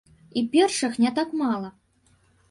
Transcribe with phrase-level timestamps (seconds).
[0.39, 1.69] І першых не так мала.